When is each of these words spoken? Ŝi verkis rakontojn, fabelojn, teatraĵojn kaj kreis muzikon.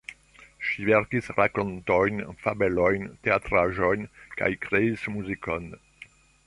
Ŝi 0.67 0.85
verkis 0.87 1.29
rakontojn, 1.39 2.17
fabelojn, 2.47 3.07
teatraĵojn 3.29 4.09
kaj 4.43 4.53
kreis 4.67 5.09
muzikon. 5.19 5.75